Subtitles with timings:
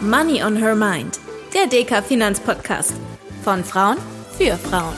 [0.00, 1.18] Money on Her Mind,
[1.52, 2.94] der DK Finanzpodcast.
[3.42, 3.96] Von Frauen
[4.36, 4.94] für Frauen.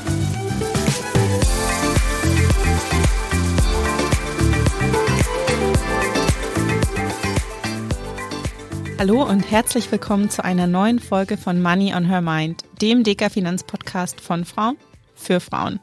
[8.99, 13.31] Hallo und herzlich willkommen zu einer neuen Folge von Money on Her Mind, dem DK
[13.31, 14.77] Finanzpodcast von Frauen
[15.15, 15.81] für Frauen.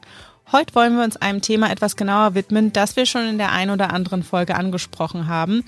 [0.52, 3.70] Heute wollen wir uns einem Thema etwas genauer widmen, das wir schon in der ein
[3.70, 5.64] oder anderen Folge angesprochen haben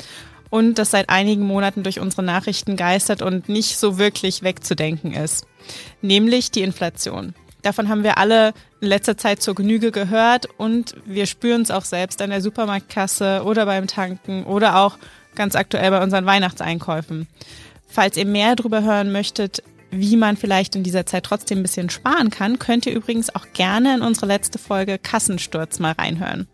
[0.50, 5.46] und das seit einigen Monaten durch unsere Nachrichten geistert und nicht so wirklich wegzudenken ist,
[6.02, 7.34] nämlich die Inflation.
[7.62, 11.84] Davon haben wir alle in letzter Zeit zur Genüge gehört und wir spüren es auch
[11.84, 14.96] selbst an der Supermarktkasse oder beim Tanken oder auch
[15.34, 17.28] ganz aktuell bei unseren Weihnachtseinkäufen.
[17.86, 21.90] Falls ihr mehr darüber hören möchtet, wie man vielleicht in dieser Zeit trotzdem ein bisschen
[21.90, 26.46] sparen kann, könnt ihr übrigens auch gerne in unsere letzte Folge Kassensturz mal reinhören.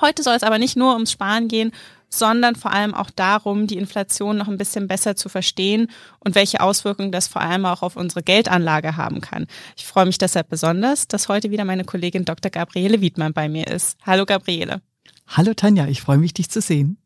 [0.00, 1.72] Heute soll es aber nicht nur ums Sparen gehen,
[2.08, 5.90] sondern vor allem auch darum, die Inflation noch ein bisschen besser zu verstehen
[6.20, 9.46] und welche Auswirkungen das vor allem auch auf unsere Geldanlage haben kann.
[9.76, 12.50] Ich freue mich deshalb besonders, dass heute wieder meine Kollegin Dr.
[12.50, 13.98] Gabriele Wiedmann bei mir ist.
[14.04, 14.80] Hallo Gabriele.
[15.26, 16.98] Hallo Tanja, ich freue mich, dich zu sehen.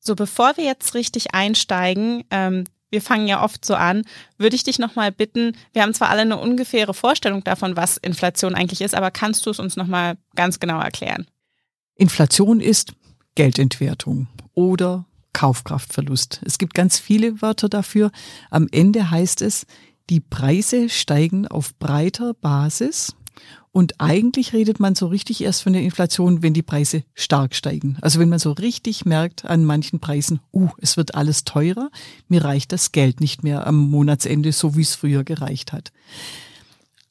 [0.00, 4.02] So, bevor wir jetzt richtig einsteigen, ähm, wir fangen ja oft so an,
[4.38, 8.54] würde ich dich nochmal bitten, wir haben zwar alle eine ungefähre Vorstellung davon, was Inflation
[8.54, 11.26] eigentlich ist, aber kannst du es uns nochmal ganz genau erklären?
[11.94, 12.92] Inflation ist
[13.38, 16.40] Geldentwertung oder Kaufkraftverlust.
[16.44, 18.10] Es gibt ganz viele Wörter dafür.
[18.50, 19.64] Am Ende heißt es,
[20.10, 23.14] die Preise steigen auf breiter Basis.
[23.70, 27.96] Und eigentlich redet man so richtig erst von der Inflation, wenn die Preise stark steigen.
[28.00, 31.92] Also wenn man so richtig merkt an manchen Preisen, uh, es wird alles teurer,
[32.26, 35.92] mir reicht das Geld nicht mehr am Monatsende, so wie es früher gereicht hat.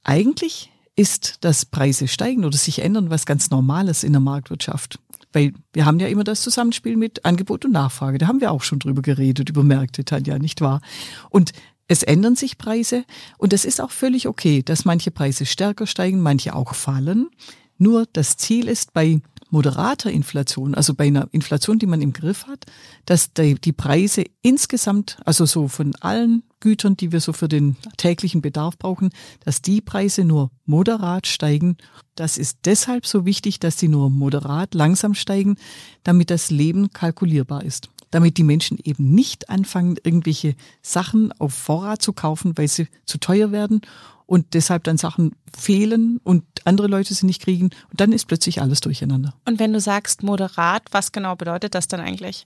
[0.04, 5.00] Eigentlich ist das Preise steigen oder sich ändern was ganz Normales in der Marktwirtschaft.
[5.38, 8.18] Weil wir haben ja immer das Zusammenspiel mit Angebot und Nachfrage.
[8.18, 10.82] Da haben wir auch schon drüber geredet, über Märkte, Tanja, nicht wahr?
[11.30, 11.52] Und
[11.88, 13.06] es ändern sich Preise
[13.38, 17.30] und es ist auch völlig okay, dass manche Preise stärker steigen, manche auch fallen.
[17.78, 22.48] Nur das Ziel ist bei moderater Inflation, also bei einer Inflation, die man im Griff
[22.48, 22.66] hat,
[23.06, 28.42] dass die Preise insgesamt, also so von allen Gütern, die wir so für den täglichen
[28.42, 29.10] Bedarf brauchen,
[29.46, 31.78] dass die Preise nur moderat steigen.
[32.16, 35.56] Das ist deshalb so wichtig, dass sie nur moderat langsam steigen,
[36.04, 37.90] damit das Leben kalkulierbar ist.
[38.12, 43.18] Damit die Menschen eben nicht anfangen, irgendwelche Sachen auf Vorrat zu kaufen, weil sie zu
[43.18, 43.82] teuer werden
[44.28, 48.62] und deshalb dann Sachen fehlen und andere Leute sie nicht kriegen und dann ist plötzlich
[48.62, 49.34] alles durcheinander.
[49.46, 52.46] Und wenn du sagst moderat, was genau bedeutet das dann eigentlich?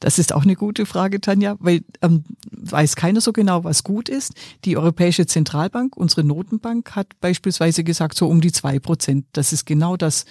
[0.00, 4.08] Das ist auch eine gute Frage, Tanja, weil ähm, weiß keiner so genau, was gut
[4.08, 4.32] ist.
[4.64, 9.26] Die Europäische Zentralbank, unsere Notenbank, hat beispielsweise gesagt, so um die zwei Prozent.
[9.32, 10.24] Das ist genau das,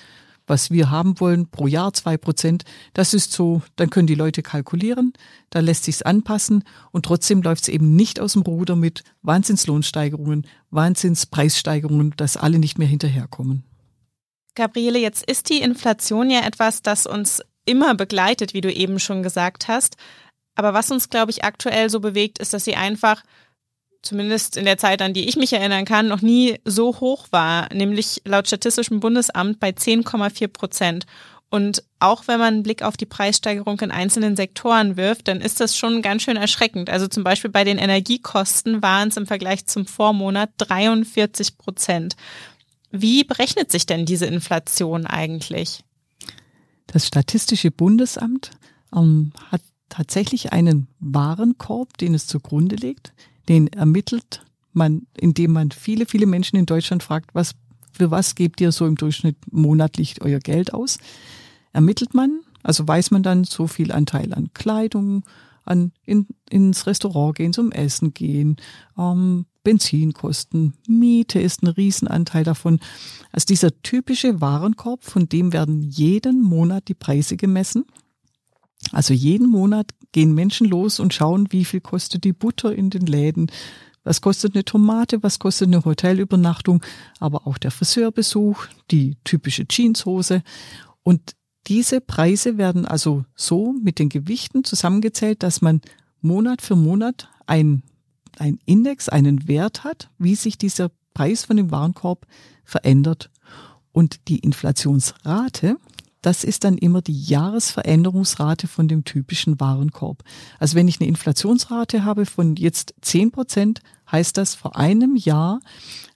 [0.49, 2.63] was wir haben wollen, pro Jahr zwei Prozent.
[2.93, 5.13] Das ist so, dann können die Leute kalkulieren,
[5.49, 12.13] da lässt sich's anpassen und trotzdem läuft's eben nicht aus dem Ruder mit Wahnsinnslohnsteigerungen, Wahnsinnspreissteigerungen,
[12.17, 13.63] dass alle nicht mehr hinterherkommen.
[14.55, 19.23] Gabriele, jetzt ist die Inflation ja etwas, das uns immer begleitet, wie du eben schon
[19.23, 19.95] gesagt hast.
[20.55, 23.23] Aber was uns, glaube ich, aktuell so bewegt, ist, dass sie einfach,
[24.01, 27.73] zumindest in der Zeit, an die ich mich erinnern kann, noch nie so hoch war,
[27.73, 31.05] nämlich laut Statistischem Bundesamt bei 10,4 Prozent.
[31.49, 35.59] Und auch wenn man einen Blick auf die Preissteigerung in einzelnen Sektoren wirft, dann ist
[35.59, 36.89] das schon ganz schön erschreckend.
[36.89, 42.15] Also zum Beispiel bei den Energiekosten waren es im Vergleich zum Vormonat 43 Prozent.
[42.91, 45.83] Wie berechnet sich denn diese Inflation eigentlich?
[46.87, 48.51] Das Statistische Bundesamt
[48.95, 53.13] ähm, hat tatsächlich einen Warenkorb, den es zugrunde legt.
[53.49, 57.55] Den ermittelt man, indem man viele, viele Menschen in Deutschland fragt, was,
[57.91, 60.99] für was gebt ihr so im Durchschnitt monatlich euer Geld aus?
[61.73, 65.23] Ermittelt man, also weiß man dann so viel Anteil an Kleidung,
[65.65, 68.57] an in, ins Restaurant gehen, zum Essen gehen,
[68.97, 72.79] ähm, Benzinkosten, Miete ist ein Riesenanteil davon.
[73.31, 77.85] Also dieser typische Warenkorb, von dem werden jeden Monat die Preise gemessen.
[78.91, 83.05] Also jeden Monat gehen Menschen los und schauen, wie viel kostet die Butter in den
[83.05, 83.51] Läden,
[84.03, 86.81] was kostet eine Tomate, was kostet eine Hotelübernachtung,
[87.19, 90.41] aber auch der Friseurbesuch, die typische Jeanshose.
[91.03, 91.35] Und
[91.67, 95.81] diese Preise werden also so mit den Gewichten zusammengezählt, dass man
[96.21, 97.83] Monat für Monat ein
[98.39, 102.25] ein Index, einen Wert hat, wie sich dieser Preis von dem Warenkorb
[102.63, 103.29] verändert.
[103.91, 105.77] Und die Inflationsrate,
[106.21, 110.23] das ist dann immer die Jahresveränderungsrate von dem typischen Warenkorb.
[110.59, 113.81] Also wenn ich eine Inflationsrate habe von jetzt zehn Prozent,
[114.11, 115.59] heißt das, vor einem Jahr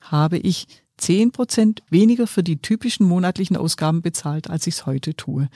[0.01, 0.67] habe ich
[0.97, 5.49] zehn Prozent weniger für die typischen monatlichen Ausgaben bezahlt, als ich es heute tue.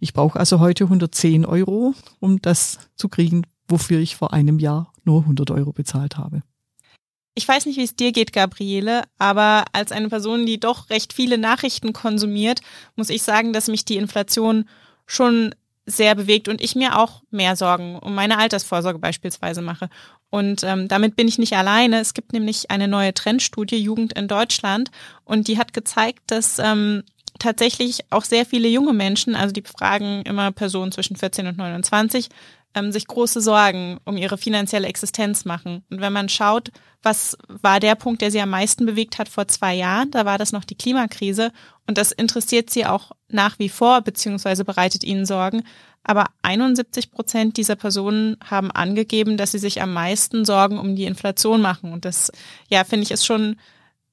[0.00, 4.92] Ich brauche also heute 110 Euro, um das zu kriegen, wofür ich vor einem Jahr
[5.04, 6.42] nur 100 Euro bezahlt habe.
[7.34, 11.12] Ich weiß nicht, wie es dir geht, Gabriele, aber als eine Person, die doch recht
[11.12, 12.60] viele Nachrichten konsumiert,
[12.94, 14.68] muss ich sagen, dass mich die Inflation
[15.06, 15.54] schon
[15.86, 19.90] sehr bewegt und ich mir auch mehr Sorgen um meine Altersvorsorge beispielsweise mache.
[20.30, 22.00] Und ähm, damit bin ich nicht alleine.
[22.00, 24.90] Es gibt nämlich eine neue Trendstudie Jugend in Deutschland
[25.24, 27.02] und die hat gezeigt, dass ähm,
[27.38, 32.28] tatsächlich auch sehr viele junge Menschen, also die fragen immer Personen zwischen 14 und 29,
[32.74, 35.84] ähm, sich große Sorgen um ihre finanzielle Existenz machen.
[35.90, 36.70] Und wenn man schaut,
[37.02, 40.38] was war der Punkt, der sie am meisten bewegt hat vor zwei Jahren, da war
[40.38, 41.52] das noch die Klimakrise
[41.86, 45.62] und das interessiert sie auch nach wie vor, beziehungsweise bereitet ihnen Sorgen.
[46.02, 51.04] Aber 71 Prozent dieser Personen haben angegeben, dass sie sich am meisten Sorgen um die
[51.04, 51.92] Inflation machen.
[51.92, 52.30] Und das,
[52.68, 53.56] ja, finde ich, ist schon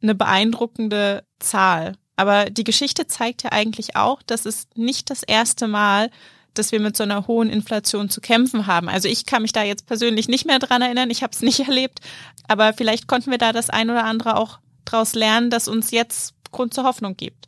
[0.01, 1.95] eine beeindruckende Zahl.
[2.15, 6.09] Aber die Geschichte zeigt ja eigentlich auch, dass es nicht das erste Mal,
[6.53, 8.89] dass wir mit so einer hohen Inflation zu kämpfen haben.
[8.89, 11.59] Also ich kann mich da jetzt persönlich nicht mehr dran erinnern, ich habe es nicht
[11.67, 11.99] erlebt,
[12.47, 16.33] aber vielleicht konnten wir da das ein oder andere auch daraus lernen, das uns jetzt
[16.51, 17.47] Grund zur Hoffnung gibt.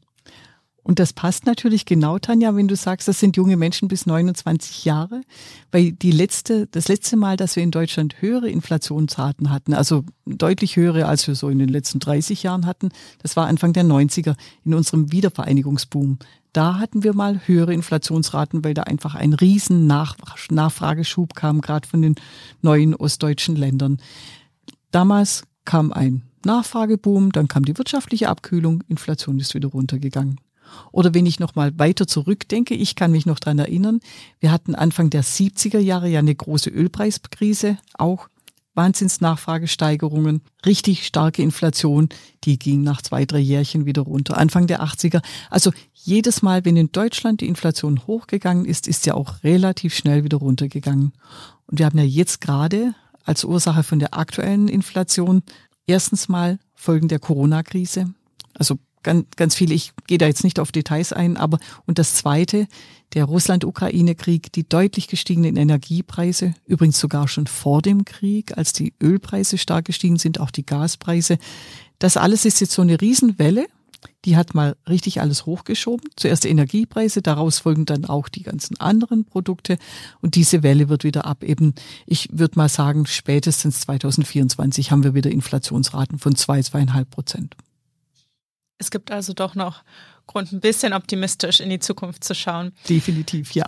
[0.85, 4.83] Und das passt natürlich genau, Tanja, wenn du sagst, das sind junge Menschen bis 29
[4.83, 5.21] Jahre,
[5.71, 10.75] weil die letzte, das letzte Mal, dass wir in Deutschland höhere Inflationsraten hatten, also deutlich
[10.75, 12.89] höhere, als wir so in den letzten 30 Jahren hatten,
[13.21, 14.35] das war Anfang der 90er
[14.65, 16.19] in unserem Wiedervereinigungsboom.
[16.53, 20.15] Da hatten wir mal höhere Inflationsraten, weil da einfach ein riesen Nach
[20.51, 22.15] Nachfrageschub kam, gerade von den
[22.61, 23.97] neuen ostdeutschen Ländern.
[24.91, 30.39] Damals kam ein Nachfrageboom, dann kam die wirtschaftliche Abkühlung, Inflation ist wieder runtergegangen.
[30.91, 33.99] Oder wenn ich noch mal weiter zurückdenke, ich kann mich noch dran erinnern,
[34.39, 38.27] wir hatten Anfang der 70er Jahre ja eine große Ölpreiskrise, auch
[38.75, 42.09] Wahnsinnsnachfragesteigerungen, richtig starke Inflation,
[42.43, 44.37] die ging nach zwei, drei Jährchen wieder runter.
[44.37, 45.21] Anfang der 80er.
[45.49, 50.23] Also jedes Mal, wenn in Deutschland die Inflation hochgegangen ist, ist sie auch relativ schnell
[50.23, 51.13] wieder runtergegangen.
[51.67, 55.43] Und wir haben ja jetzt gerade als Ursache von der aktuellen Inflation
[55.85, 58.13] erstens mal Folgen der Corona-Krise.
[58.53, 62.15] Also ganz, ganz viele, ich gehe da jetzt nicht auf Details ein, aber und das
[62.15, 62.67] zweite,
[63.13, 69.57] der Russland-Ukraine-Krieg, die deutlich gestiegenen Energiepreise, übrigens sogar schon vor dem Krieg, als die Ölpreise
[69.57, 71.37] stark gestiegen sind, auch die Gaspreise.
[71.99, 73.67] Das alles ist jetzt so eine Riesenwelle,
[74.25, 76.09] die hat mal richtig alles hochgeschoben.
[76.15, 79.77] Zuerst die Energiepreise, daraus folgen dann auch die ganzen anderen Produkte
[80.21, 81.73] und diese Welle wird wieder abeben.
[82.05, 87.55] Ich würde mal sagen, spätestens 2024 haben wir wieder Inflationsraten von zwei, zweieinhalb Prozent.
[88.83, 89.83] Es gibt also doch noch
[90.27, 92.73] Grund, ein bisschen optimistisch in die Zukunft zu schauen.
[92.87, 93.65] Definitiv, ja.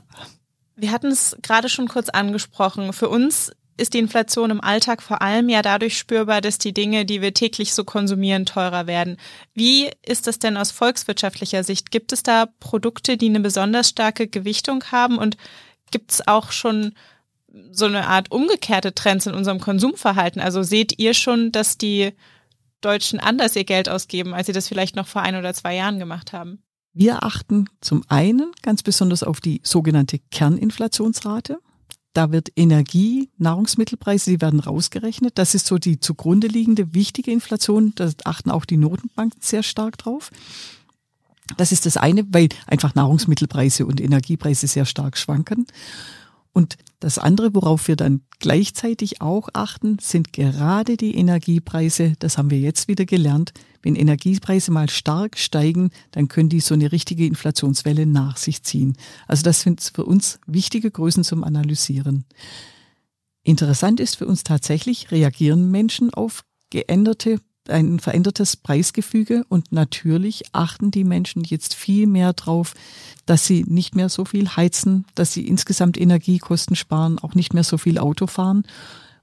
[0.76, 2.94] Wir hatten es gerade schon kurz angesprochen.
[2.94, 7.06] Für uns ist die Inflation im Alltag vor allem ja dadurch spürbar, dass die Dinge,
[7.06, 9.18] die wir täglich so konsumieren, teurer werden.
[9.54, 11.92] Wie ist das denn aus volkswirtschaftlicher Sicht?
[11.92, 15.36] Gibt es da Produkte, die eine besonders starke Gewichtung haben und
[15.92, 16.94] gibt es auch schon
[17.72, 20.42] so eine Art umgekehrte Trends in unserem Konsumverhalten?
[20.42, 22.14] Also seht ihr schon, dass die
[22.86, 26.00] Deutschen anders ihr Geld ausgeben, als sie das vielleicht noch vor ein oder zwei Jahren
[26.00, 26.60] gemacht haben?
[26.94, 31.60] Wir achten zum einen ganz besonders auf die sogenannte Kerninflationsrate.
[32.14, 35.38] Da wird Energie, Nahrungsmittelpreise, die werden rausgerechnet.
[35.38, 37.92] Das ist so die zugrunde liegende wichtige Inflation.
[37.96, 40.32] Da achten auch die Notenbanken sehr stark drauf.
[41.58, 45.68] Das ist das eine, weil einfach Nahrungsmittelpreise und Energiepreise sehr stark schwanken.
[46.54, 52.16] Und das andere, worauf wir dann gleichzeitig auch achten, sind gerade die Energiepreise.
[52.18, 53.54] Das haben wir jetzt wieder gelernt.
[53.84, 58.98] Wenn Energiepreise mal stark steigen, dann können die so eine richtige Inflationswelle nach sich ziehen.
[59.28, 62.26] Also das sind für uns wichtige Größen zum Analysieren.
[63.44, 70.92] Interessant ist für uns tatsächlich, reagieren Menschen auf geänderte ein verändertes Preisgefüge und natürlich achten
[70.92, 72.74] die Menschen jetzt viel mehr drauf,
[73.26, 77.64] dass sie nicht mehr so viel heizen, dass sie insgesamt Energiekosten sparen, auch nicht mehr
[77.64, 78.64] so viel Auto fahren.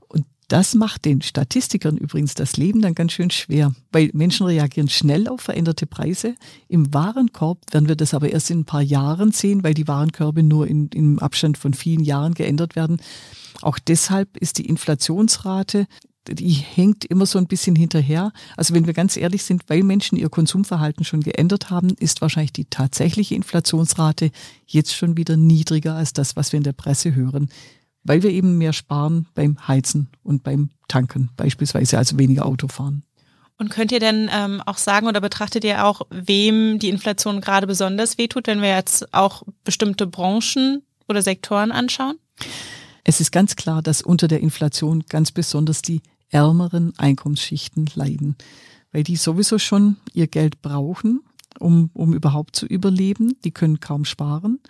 [0.09, 4.89] Und das macht den Statistikern übrigens das Leben dann ganz schön schwer, weil Menschen reagieren
[4.89, 6.35] schnell auf veränderte Preise.
[6.69, 10.43] Im Warenkorb werden wir das aber erst in ein paar Jahren sehen, weil die Warenkörbe
[10.43, 13.01] nur in, im Abstand von vielen Jahren geändert werden.
[13.61, 15.87] Auch deshalb ist die Inflationsrate
[16.29, 18.33] die hängt immer so ein bisschen hinterher.
[18.57, 22.53] Also wenn wir ganz ehrlich sind, weil Menschen ihr Konsumverhalten schon geändert haben, ist wahrscheinlich
[22.53, 24.31] die tatsächliche Inflationsrate
[24.67, 27.51] jetzt schon wieder niedriger als das, was wir in der Presse hören,
[28.05, 33.03] weil wir eben mehr sparen beim Heizen und beim Tanken beispielsweise, also weniger Auto fahren.
[33.59, 37.67] Und könnt ihr denn ähm, auch sagen oder betrachtet ihr auch, wem die Inflation gerade
[37.67, 42.19] besonders wehtut, wenn wir jetzt auch bestimmte Branchen oder Sektoren anschauen?
[43.05, 48.37] Es ist ganz klar, dass unter der Inflation ganz besonders die ärmeren Einkommensschichten leiden,
[48.93, 51.23] weil die sowieso schon ihr Geld brauchen,
[51.59, 53.37] um, um überhaupt zu überleben.
[53.45, 54.61] Die können kaum sparen.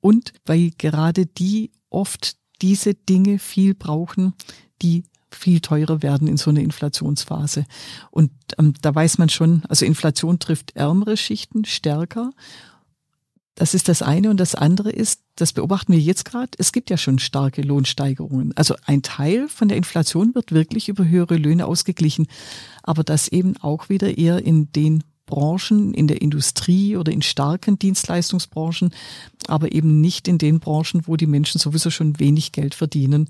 [0.00, 4.34] Und weil gerade die oft diese Dinge viel brauchen,
[4.82, 7.66] die viel teurer werden in so einer Inflationsphase.
[8.10, 12.30] Und ähm, da weiß man schon, also Inflation trifft ärmere Schichten stärker.
[13.58, 14.30] Das ist das eine.
[14.30, 18.52] Und das andere ist, das beobachten wir jetzt gerade, es gibt ja schon starke Lohnsteigerungen.
[18.54, 22.28] Also ein Teil von der Inflation wird wirklich über höhere Löhne ausgeglichen.
[22.84, 27.80] Aber das eben auch wieder eher in den Branchen, in der Industrie oder in starken
[27.80, 28.94] Dienstleistungsbranchen,
[29.48, 33.28] aber eben nicht in den Branchen, wo die Menschen sowieso schon wenig Geld verdienen.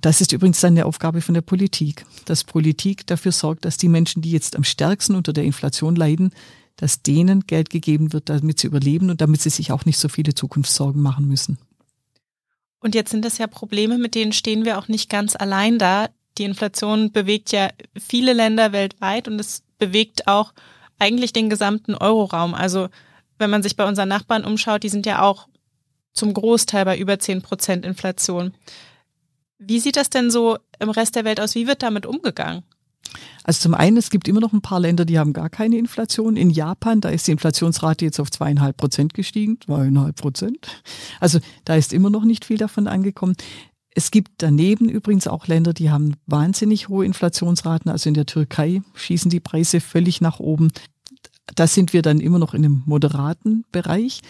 [0.00, 3.90] Das ist übrigens dann eine Aufgabe von der Politik, dass Politik dafür sorgt, dass die
[3.90, 6.32] Menschen, die jetzt am stärksten unter der Inflation leiden,
[6.76, 10.08] dass denen Geld gegeben wird, damit sie überleben und damit sie sich auch nicht so
[10.08, 11.58] viele Zukunftssorgen machen müssen.
[12.80, 16.08] Und jetzt sind das ja Probleme, mit denen stehen wir auch nicht ganz allein da.
[16.36, 20.52] Die Inflation bewegt ja viele Länder weltweit und es bewegt auch
[20.98, 22.54] eigentlich den gesamten Euroraum.
[22.54, 22.88] Also
[23.38, 25.48] wenn man sich bei unseren Nachbarn umschaut, die sind ja auch
[26.12, 28.54] zum Großteil bei über 10 Prozent Inflation.
[29.58, 31.54] Wie sieht das denn so im Rest der Welt aus?
[31.54, 32.64] Wie wird damit umgegangen?
[33.44, 36.36] Also zum einen, es gibt immer noch ein paar Länder, die haben gar keine Inflation.
[36.36, 40.82] In Japan, da ist die Inflationsrate jetzt auf zweieinhalb Prozent gestiegen, zweieinhalb Prozent.
[41.20, 43.36] Also da ist immer noch nicht viel davon angekommen.
[43.94, 47.90] Es gibt daneben übrigens auch Länder, die haben wahnsinnig hohe Inflationsraten.
[47.90, 50.72] Also in der Türkei schießen die Preise völlig nach oben.
[51.54, 54.22] Da sind wir dann immer noch in einem moderaten Bereich.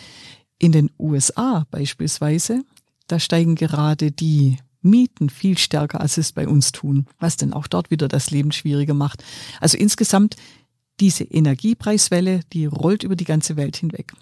[0.59, 2.63] In den USA beispielsweise,
[3.07, 7.67] da steigen gerade die Mieten viel stärker, als es bei uns tun, was dann auch
[7.67, 9.25] dort wieder das Leben schwieriger macht.
[9.61, 10.37] Also insgesamt
[11.01, 14.13] diese Energiepreiswelle, die rollt über die ganze Welt hinweg.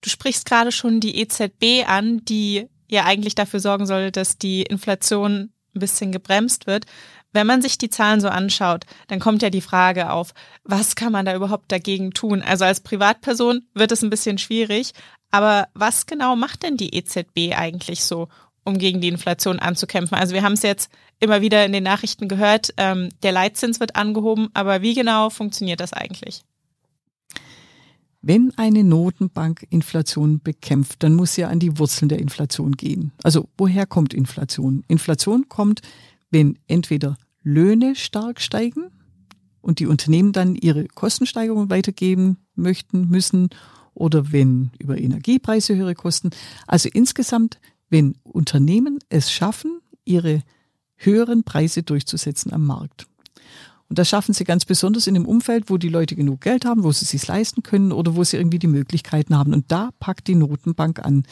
[0.00, 4.62] Du sprichst gerade schon die EZB an, die ja eigentlich dafür sorgen soll, dass die
[4.62, 6.86] Inflation ein bisschen gebremst wird.
[7.32, 10.32] Wenn man sich die Zahlen so anschaut, dann kommt ja die Frage auf,
[10.64, 12.40] was kann man da überhaupt dagegen tun?
[12.40, 14.92] Also als Privatperson wird es ein bisschen schwierig,
[15.30, 18.28] aber was genau macht denn die EZB eigentlich so,
[18.66, 20.18] um gegen die Inflation anzukämpfen.
[20.18, 23.96] Also wir haben es jetzt immer wieder in den Nachrichten gehört, ähm, der Leitzins wird
[23.96, 26.42] angehoben, aber wie genau funktioniert das eigentlich?
[28.20, 33.12] Wenn eine Notenbank Inflation bekämpft, dann muss sie an die Wurzeln der Inflation gehen.
[33.22, 34.82] Also woher kommt Inflation?
[34.88, 35.80] Inflation kommt,
[36.30, 38.90] wenn entweder Löhne stark steigen
[39.60, 43.50] und die Unternehmen dann ihre Kostensteigerungen weitergeben möchten, müssen
[43.94, 46.30] oder wenn über Energiepreise höhere Kosten.
[46.66, 50.42] Also insgesamt wenn Unternehmen es schaffen, ihre
[50.96, 53.06] höheren Preise durchzusetzen am Markt.
[53.88, 56.82] Und das schaffen sie ganz besonders in dem Umfeld, wo die Leute genug Geld haben,
[56.82, 59.54] wo sie es sich leisten können oder wo sie irgendwie die Möglichkeiten haben.
[59.54, 61.24] Und da packt die Notenbank an.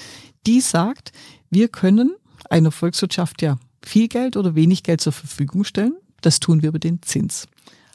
[0.46, 1.12] Die sagt,
[1.50, 2.14] wir können
[2.50, 5.96] einer Volkswirtschaft ja viel Geld oder wenig Geld zur Verfügung stellen.
[6.20, 7.48] Das tun wir über den Zins.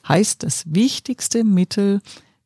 [0.07, 2.01] Heißt, das wichtigste Mittel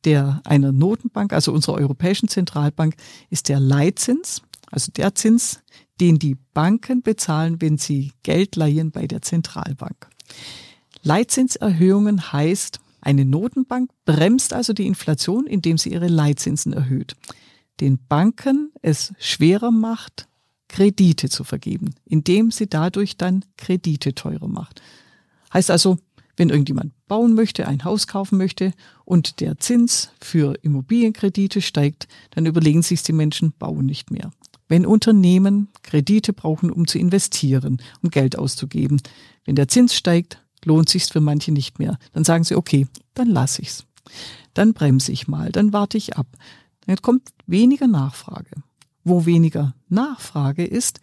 [0.05, 2.95] der einer Notenbank, also unserer Europäischen Zentralbank,
[3.29, 5.61] ist der Leitzins, also der Zins,
[5.99, 10.09] den die Banken bezahlen, wenn sie Geld leihen bei der Zentralbank.
[11.03, 17.15] Leitzinserhöhungen heißt, eine Notenbank bremst also die Inflation, indem sie ihre Leitzinsen erhöht.
[17.81, 20.27] Den Banken es schwerer macht,
[20.69, 24.81] Kredite zu vergeben, indem sie dadurch dann Kredite teurer macht.
[25.53, 25.97] Heißt also,
[26.35, 28.73] wenn irgendjemand bauen möchte, ein Haus kaufen möchte
[29.05, 34.31] und der Zins für Immobilienkredite steigt, dann überlegen sich die Menschen, bauen nicht mehr.
[34.67, 39.01] Wenn Unternehmen Kredite brauchen, um zu investieren, um Geld auszugeben,
[39.45, 41.97] wenn der Zins steigt, lohnt sich's für manche nicht mehr.
[42.13, 43.85] Dann sagen sie, okay, dann lass ich's.
[44.53, 46.27] Dann bremse ich mal, dann warte ich ab.
[46.85, 48.51] Dann kommt weniger Nachfrage.
[49.03, 50.99] Wo weniger Nachfrage ist,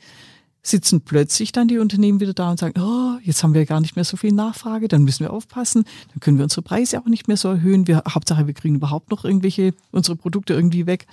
[0.62, 3.97] sitzen plötzlich dann die Unternehmen wieder da und sagen, oh, jetzt haben wir gar nicht
[3.97, 7.29] mehr so viel Nachfrage, dann müssen wir aufpassen, dann können wir unsere Preise auch nicht
[7.29, 7.87] mehr so erhöhen.
[7.87, 11.07] Wir, Hauptsache, wir kriegen überhaupt noch irgendwelche, unsere Produkte irgendwie weg.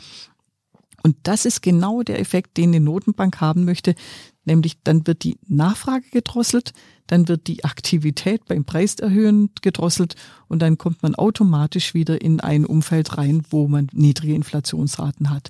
[1.07, 3.95] Und das ist genau der Effekt, den die Notenbank haben möchte,
[4.43, 6.73] nämlich dann wird die Nachfrage gedrosselt,
[7.07, 10.17] dann wird die Aktivität beim Preiserhöhen gedrosselt
[10.49, 15.49] und dann kommt man automatisch wieder in ein Umfeld rein, wo man niedrige Inflationsraten hat.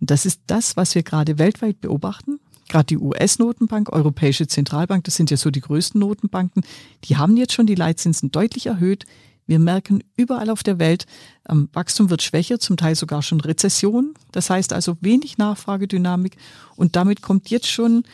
[0.00, 2.38] Und das ist das, was wir gerade weltweit beobachten.
[2.68, 6.62] Gerade die US-Notenbank, Europäische Zentralbank, das sind ja so die größten Notenbanken,
[7.06, 9.04] die haben jetzt schon die Leitzinsen deutlich erhöht.
[9.46, 11.06] Wir merken überall auf der Welt,
[11.48, 14.14] ähm, Wachstum wird schwächer, zum Teil sogar schon Rezession.
[14.30, 16.36] Das heißt also wenig Nachfragedynamik
[16.76, 18.04] und damit kommt jetzt schon,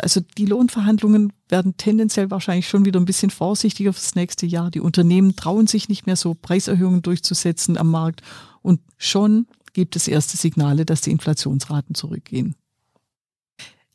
[0.00, 4.70] also die Lohnverhandlungen werden tendenziell wahrscheinlich schon wieder ein bisschen vorsichtiger fürs nächste Jahr.
[4.70, 8.22] Die Unternehmen trauen sich nicht mehr so Preiserhöhungen durchzusetzen am Markt
[8.62, 12.56] und schon gibt es erste Signale, dass die Inflationsraten zurückgehen.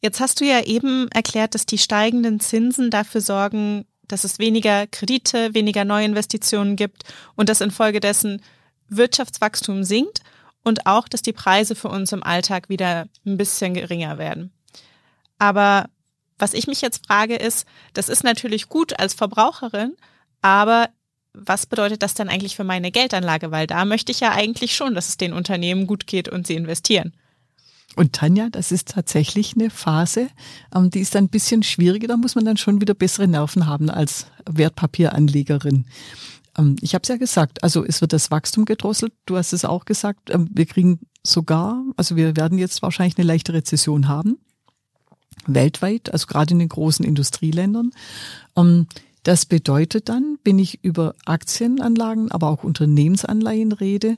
[0.01, 4.87] Jetzt hast du ja eben erklärt, dass die steigenden Zinsen dafür sorgen, dass es weniger
[4.87, 7.03] Kredite, weniger Neuinvestitionen gibt
[7.35, 8.41] und dass infolgedessen
[8.89, 10.19] Wirtschaftswachstum sinkt
[10.63, 14.51] und auch, dass die Preise für uns im Alltag wieder ein bisschen geringer werden.
[15.39, 15.89] Aber
[16.37, 19.95] was ich mich jetzt frage ist, das ist natürlich gut als Verbraucherin,
[20.41, 20.89] aber
[21.33, 23.51] was bedeutet das dann eigentlich für meine Geldanlage?
[23.51, 26.55] Weil da möchte ich ja eigentlich schon, dass es den Unternehmen gut geht und sie
[26.55, 27.13] investieren.
[27.95, 30.27] Und Tanja, das ist tatsächlich eine Phase,
[30.73, 32.07] ähm, die ist ein bisschen schwieriger.
[32.07, 35.85] Da muss man dann schon wieder bessere Nerven haben als Wertpapieranlegerin.
[36.57, 39.13] Ähm, ich habe es ja gesagt, also es wird das Wachstum gedrosselt.
[39.25, 43.27] Du hast es auch gesagt, ähm, wir kriegen sogar, also wir werden jetzt wahrscheinlich eine
[43.27, 44.39] leichte Rezession haben,
[45.45, 47.91] weltweit, also gerade in den großen Industrieländern.
[49.23, 54.15] Das bedeutet dann, wenn ich über Aktienanlagen, aber auch Unternehmensanleihen rede,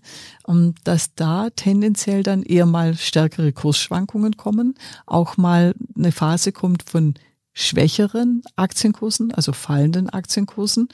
[0.48, 4.74] ähm, dass da tendenziell dann eher mal stärkere Kursschwankungen kommen,
[5.06, 7.14] auch mal eine Phase kommt von
[7.54, 10.90] schwächeren Aktienkursen, also fallenden Aktienkursen.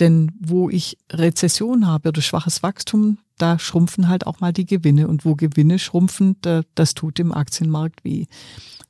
[0.00, 5.06] Denn wo ich Rezession habe oder schwaches Wachstum, da schrumpfen halt auch mal die Gewinne.
[5.06, 6.36] Und wo Gewinne schrumpfen,
[6.74, 8.26] das tut dem Aktienmarkt weh.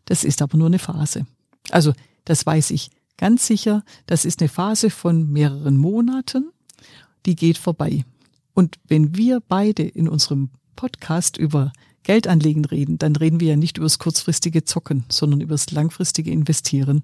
[0.07, 1.27] Das ist aber nur eine Phase.
[1.71, 1.93] Also
[2.25, 6.51] das weiß ich Ganz sicher, das ist eine Phase von mehreren Monaten,
[7.27, 8.05] die geht vorbei.
[8.55, 13.79] Und wenn wir beide in unserem Podcast über Geldanlegen reden, dann reden wir ja nicht
[13.79, 17.03] über das kurzfristige Zocken, sondern über das langfristige Investieren.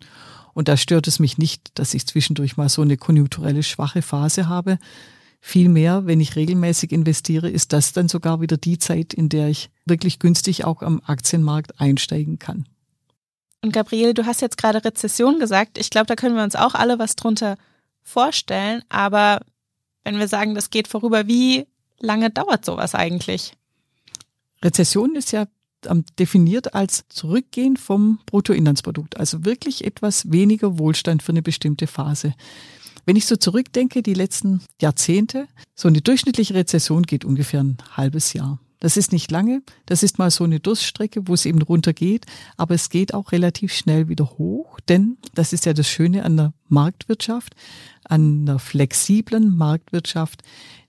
[0.52, 4.48] Und da stört es mich nicht, dass ich zwischendurch mal so eine konjunkturelle schwache Phase
[4.48, 4.78] habe.
[5.40, 9.70] Vielmehr, wenn ich regelmäßig investiere, ist das dann sogar wieder die Zeit, in der ich
[9.86, 12.66] wirklich günstig auch am Aktienmarkt einsteigen kann.
[13.62, 15.78] Und Gabriele, du hast jetzt gerade Rezession gesagt.
[15.78, 17.56] Ich glaube, da können wir uns auch alle was drunter
[18.02, 18.82] vorstellen.
[18.88, 19.40] Aber
[20.04, 21.66] wenn wir sagen, das geht vorüber, wie
[21.98, 23.52] lange dauert sowas eigentlich?
[24.62, 25.46] Rezession ist ja
[25.86, 32.34] ähm, definiert als Zurückgehen vom Bruttoinlandsprodukt, also wirklich etwas weniger Wohlstand für eine bestimmte Phase.
[33.06, 38.34] Wenn ich so zurückdenke, die letzten Jahrzehnte, so eine durchschnittliche Rezession geht ungefähr ein halbes
[38.34, 38.58] Jahr.
[38.80, 39.62] Das ist nicht lange.
[39.86, 42.26] Das ist mal so eine Durststrecke, wo es eben runter geht.
[42.56, 46.36] Aber es geht auch relativ schnell wieder hoch, denn das ist ja das Schöne an
[46.36, 47.54] der Marktwirtschaft,
[48.04, 50.42] an der flexiblen Marktwirtschaft,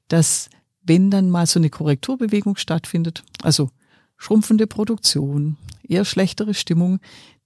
[0.07, 0.49] dass
[0.83, 3.69] wenn dann mal so eine Korrekturbewegung stattfindet, also
[4.17, 6.99] schrumpfende Produktion, eher schlechtere Stimmung,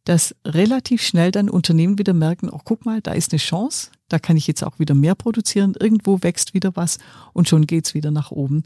[0.06, 4.20] dass relativ schnell dann Unternehmen wieder merken, oh, guck mal, da ist eine Chance, da
[4.20, 7.00] kann ich jetzt auch wieder mehr produzieren, irgendwo wächst wieder was
[7.34, 8.64] und schon geht's wieder nach oben.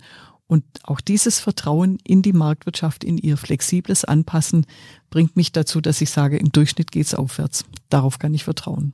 [0.50, 4.66] Und auch dieses Vertrauen in die Marktwirtschaft, in ihr flexibles Anpassen,
[5.12, 7.66] bringt mich dazu, dass ich sage, im Durchschnitt geht's aufwärts.
[7.90, 8.94] Darauf kann ich vertrauen.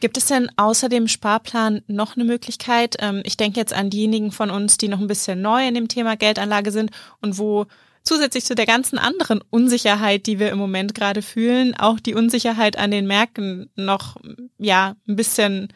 [0.00, 2.96] Gibt es denn außer dem Sparplan noch eine Möglichkeit?
[3.00, 5.88] Ähm, ich denke jetzt an diejenigen von uns, die noch ein bisschen neu in dem
[5.88, 7.66] Thema Geldanlage sind und wo
[8.02, 12.78] zusätzlich zu der ganzen anderen Unsicherheit, die wir im Moment gerade fühlen, auch die Unsicherheit
[12.78, 14.16] an den Märkten noch,
[14.56, 15.68] ja, ein bisschen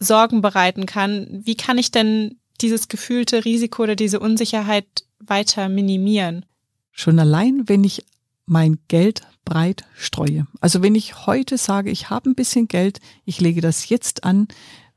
[0.00, 1.28] Sorgen bereiten kann.
[1.44, 4.86] Wie kann ich denn dieses gefühlte Risiko oder diese Unsicherheit
[5.18, 6.46] weiter minimieren?
[6.90, 8.04] Schon allein, wenn ich
[8.46, 10.46] mein Geld breit streue.
[10.60, 14.48] Also wenn ich heute sage, ich habe ein bisschen Geld, ich lege das jetzt an,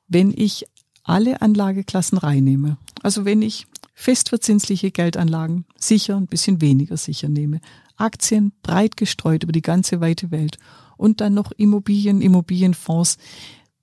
[0.08, 0.66] wenn ich
[1.04, 2.78] alle Anlageklassen reinnehme.
[3.02, 7.62] Also wenn ich festverzinsliche Geldanlagen sicher, ein bisschen weniger sicher nehme,
[7.96, 10.58] Aktien breit gestreut über die ganze weite Welt
[10.98, 13.18] und dann noch Immobilien, Immobilienfonds.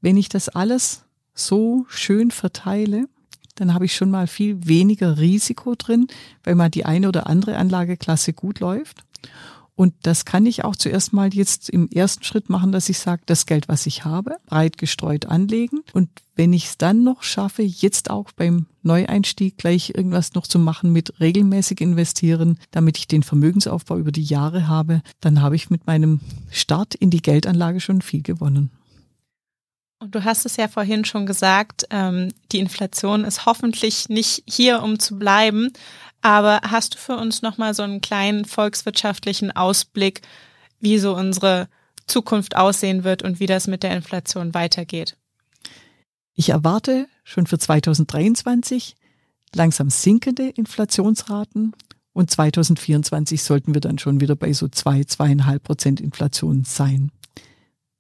[0.01, 3.09] Wenn ich das alles so schön verteile,
[3.55, 6.07] dann habe ich schon mal viel weniger Risiko drin,
[6.45, 9.05] weil mal die eine oder andere Anlageklasse gut läuft.
[9.75, 13.23] Und das kann ich auch zuerst mal jetzt im ersten Schritt machen, dass ich sage,
[13.25, 15.81] das Geld, was ich habe, breit gestreut anlegen.
[15.95, 20.59] Und wenn ich es dann noch schaffe, jetzt auch beim Neueinstieg gleich irgendwas noch zu
[20.59, 25.71] machen mit regelmäßig investieren, damit ich den Vermögensaufbau über die Jahre habe, dann habe ich
[25.71, 28.71] mit meinem Start in die Geldanlage schon viel gewonnen.
[30.03, 34.83] Und du hast es ja vorhin schon gesagt, ähm, die Inflation ist hoffentlich nicht hier,
[34.83, 35.73] um zu bleiben.
[36.23, 40.23] Aber hast du für uns nochmal so einen kleinen volkswirtschaftlichen Ausblick,
[40.81, 41.69] wie so unsere
[42.09, 45.17] Zukunft aussehen wird und wie das mit der Inflation weitergeht?
[46.35, 48.97] Ich erwarte schon für 2023
[49.55, 51.77] langsam sinkende Inflationsraten
[52.13, 57.13] und 2024 sollten wir dann schon wieder bei so zwei, zweieinhalb Prozent Inflation sein.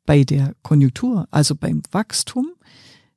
[0.05, 2.51] Bei der Konjunktur, also beim Wachstum,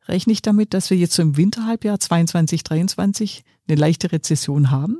[0.07, 4.99] rechne ich damit, dass wir jetzt so im Winterhalbjahr 22, 23 eine leichte Rezession haben.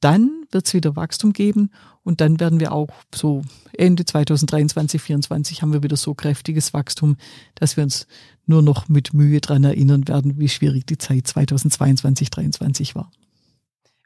[0.00, 1.70] Dann wird es wieder Wachstum geben
[2.02, 3.42] und dann werden wir auch so
[3.72, 7.16] Ende 2023, 2024 haben wir wieder so kräftiges Wachstum,
[7.54, 8.06] dass wir uns
[8.46, 13.10] nur noch mit Mühe dran erinnern werden, wie schwierig die Zeit 2022, 2023 war.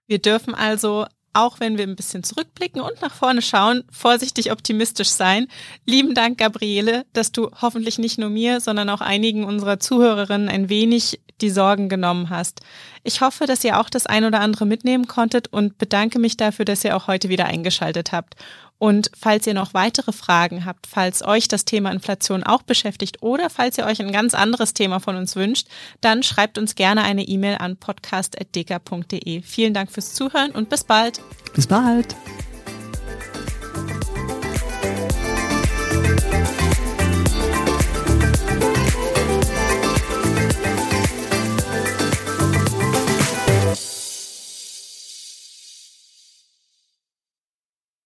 [0.07, 5.11] Wir dürfen also auch wenn wir ein bisschen zurückblicken und nach vorne schauen, vorsichtig optimistisch
[5.11, 5.49] sein.
[5.85, 10.69] Lieben Dank, Gabriele, dass du hoffentlich nicht nur mir, sondern auch einigen unserer Zuhörerinnen ein
[10.69, 12.61] wenig die Sorgen genommen hast.
[13.07, 16.65] Ich hoffe, dass ihr auch das ein oder andere mitnehmen konntet und bedanke mich dafür,
[16.65, 18.35] dass ihr auch heute wieder eingeschaltet habt.
[18.79, 23.51] Und falls ihr noch weitere Fragen habt, falls euch das Thema Inflation auch beschäftigt oder
[23.51, 25.69] falls ihr euch ein ganz anderes Thema von uns wünscht,
[26.01, 29.43] dann schreibt uns gerne eine E-Mail an podcast.deka.de.
[29.43, 31.21] Vielen Dank fürs Zuhören und bis bald.
[31.55, 32.17] Bis bald.